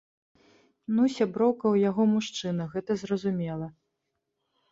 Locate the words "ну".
0.99-1.03